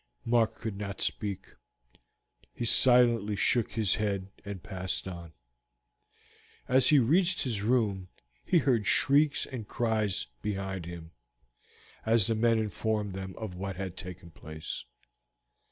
[0.25, 1.53] Mark could not speak.
[2.55, 5.31] He silently shook his head and passed on.
[6.67, 8.07] As he reached his room
[8.43, 11.11] he heard shrieks and cries behind him,
[12.03, 14.85] as the men informed them of what had taken place.